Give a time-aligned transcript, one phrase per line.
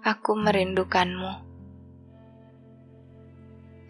[0.00, 1.44] Aku merindukanmu.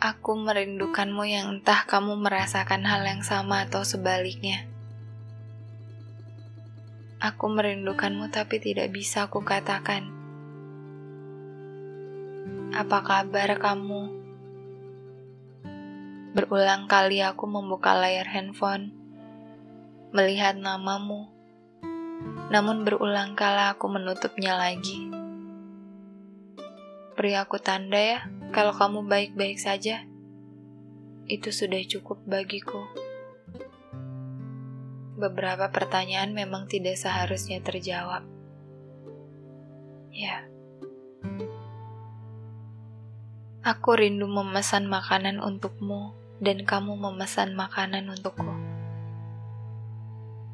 [0.02, 4.66] Aku merindukanmu yang entah kamu merasakan hal yang sama atau sebaliknya.
[7.22, 10.10] Aku merindukanmu tapi tidak bisa aku katakan.
[12.74, 14.10] Apa kabar kamu?
[16.34, 18.90] Berulang kali aku membuka layar handphone,
[20.10, 21.30] melihat namamu,
[22.50, 25.19] namun berulang kali aku menutupnya lagi.
[27.20, 30.08] Beri aku tanda ya, kalau kamu baik-baik saja.
[31.28, 32.80] Itu sudah cukup bagiku.
[35.20, 38.24] Beberapa pertanyaan memang tidak seharusnya terjawab.
[40.08, 40.48] Ya.
[43.68, 48.48] Aku rindu memesan makanan untukmu dan kamu memesan makanan untukku.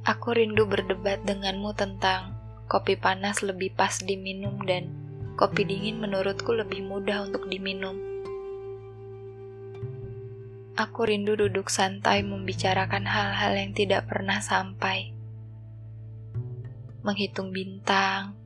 [0.03, 2.35] Aku rindu berdebat denganmu tentang
[2.67, 5.06] kopi panas lebih pas diminum dan
[5.37, 8.01] kopi dingin menurutku lebih mudah untuk diminum.
[10.77, 15.13] Aku rindu duduk santai membicarakan hal-hal yang tidak pernah sampai.
[17.05, 18.37] Menghitung bintang,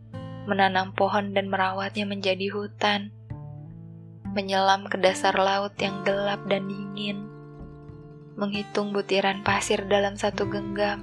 [0.47, 3.15] menanam pohon dan merawatnya menjadi hutan.
[4.31, 7.27] Menyelam ke dasar laut yang gelap dan dingin.
[8.39, 11.03] Menghitung butiran pasir dalam satu genggam.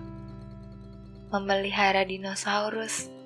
[1.27, 3.16] Memelihara dinosaurus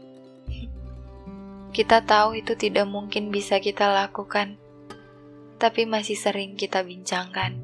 [1.72, 4.60] kita tahu itu tidak mungkin bisa kita lakukan,
[5.56, 7.56] tapi masih sering kita bincangkan.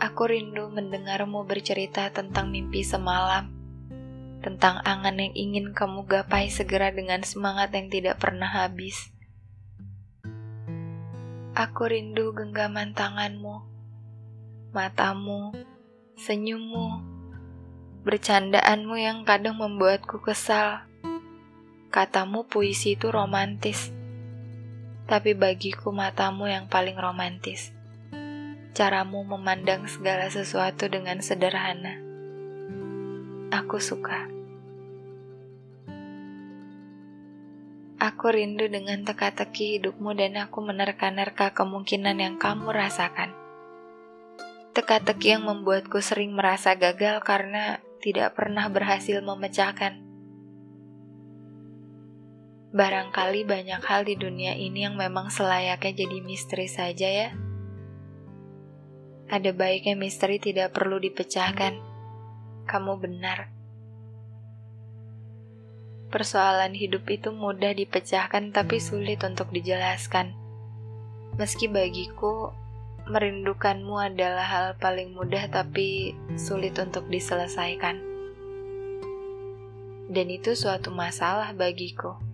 [0.00, 3.52] Aku rindu mendengarmu bercerita tentang mimpi semalam,
[4.40, 9.12] tentang angan yang ingin kamu gapai segera dengan semangat yang tidak pernah habis.
[11.52, 13.60] Aku rindu genggaman tanganmu,
[14.72, 15.52] matamu,
[16.16, 17.04] senyummu,
[18.08, 20.88] bercandaanmu yang kadang membuatku kesal
[21.90, 23.90] Katamu puisi itu romantis,
[25.10, 27.74] tapi bagiku matamu yang paling romantis.
[28.78, 31.98] Caramu memandang segala sesuatu dengan sederhana.
[33.50, 34.30] Aku suka.
[37.98, 43.34] Aku rindu dengan teka-teki hidupmu dan aku menerka-nerka kemungkinan yang kamu rasakan.
[44.78, 50.09] Teka-teki yang membuatku sering merasa gagal karena tidak pernah berhasil memecahkan
[52.70, 57.34] Barangkali banyak hal di dunia ini yang memang selayaknya jadi misteri saja ya.
[59.26, 61.82] Ada baiknya misteri tidak perlu dipecahkan.
[62.70, 63.50] Kamu benar.
[66.14, 70.30] Persoalan hidup itu mudah dipecahkan tapi sulit untuk dijelaskan.
[71.42, 72.54] Meski bagiku,
[73.10, 77.98] merindukanmu adalah hal paling mudah tapi sulit untuk diselesaikan.
[80.06, 82.29] Dan itu suatu masalah bagiku.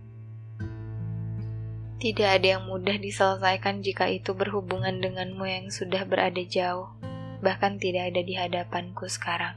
[1.96, 6.92] Tidak ada yang mudah diselesaikan jika itu berhubungan denganmu yang sudah berada jauh,
[7.40, 9.56] bahkan tidak ada di hadapanku sekarang.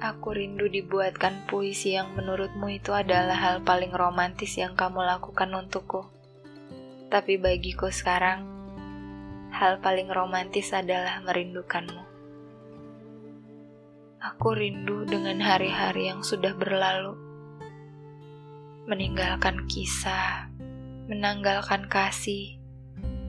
[0.00, 6.08] Aku rindu dibuatkan puisi yang menurutmu itu adalah hal paling romantis yang kamu lakukan untukku.
[7.12, 8.48] Tapi bagiku sekarang,
[9.52, 12.08] hal paling romantis adalah merindukanmu.
[14.16, 17.25] Aku rindu dengan hari-hari yang sudah berlalu
[18.86, 20.46] meninggalkan kisah,
[21.10, 22.54] menanggalkan kasih,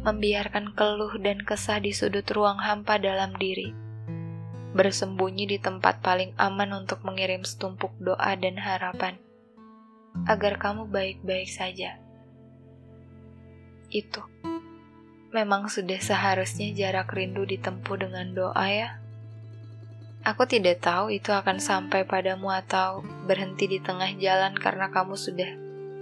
[0.06, 3.74] membiarkan keluh dan kesah di sudut ruang hampa dalam diri,
[4.78, 9.18] bersembunyi di tempat paling aman untuk mengirim setumpuk doa dan harapan,
[10.30, 11.98] agar kamu baik-baik saja.
[13.90, 14.22] Itu
[15.34, 19.02] memang sudah seharusnya jarak rindu ditempuh dengan doa, ya.
[20.26, 25.52] Aku tidak tahu itu akan sampai padamu atau berhenti di tengah jalan karena kamu sudah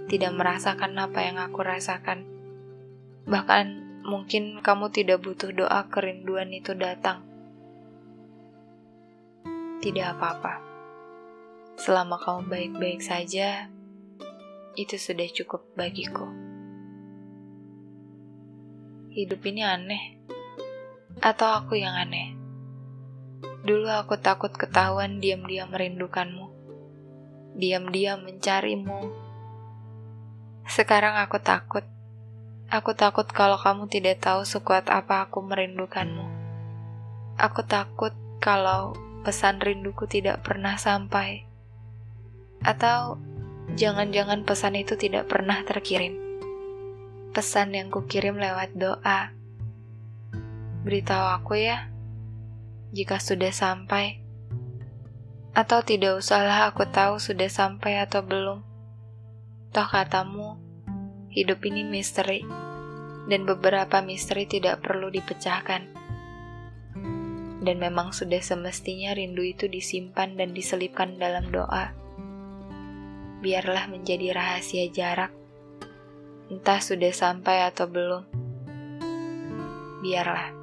[0.06, 2.24] tidak merasakan apa yang aku rasakan.
[3.26, 3.64] Bahkan
[4.06, 7.26] mungkin kamu tidak butuh doa kerinduan itu datang.
[9.82, 10.62] Tidak apa-apa.
[11.76, 13.68] Selama kamu baik-baik saja,
[14.78, 16.24] itu sudah cukup bagiku.
[19.12, 20.04] Hidup ini aneh,
[21.24, 22.35] atau aku yang aneh?
[23.66, 26.54] Dulu aku takut ketahuan diam-diam merindukanmu.
[27.58, 29.10] Diam-diam mencarimu.
[30.70, 31.82] Sekarang aku takut.
[32.70, 36.30] Aku takut kalau kamu tidak tahu sekuat apa aku merindukanmu.
[37.42, 38.94] Aku takut kalau
[39.26, 41.42] pesan rinduku tidak pernah sampai.
[42.62, 43.18] Atau
[43.74, 46.14] jangan-jangan pesan itu tidak pernah terkirim.
[47.34, 49.34] Pesan yang kukirim lewat doa.
[50.86, 51.95] Beritahu aku ya
[52.96, 54.24] jika sudah sampai,
[55.52, 58.64] Atau tidak usahlah aku tahu sudah sampai atau belum.
[59.72, 60.56] Toh katamu,
[61.28, 62.40] hidup ini misteri,
[63.28, 65.92] dan beberapa misteri tidak perlu dipecahkan.
[67.60, 71.92] Dan memang sudah semestinya rindu itu disimpan dan diselipkan dalam doa.
[73.44, 75.36] Biarlah menjadi rahasia jarak,
[76.48, 78.24] entah sudah sampai atau belum.
[80.00, 80.55] Biarlah.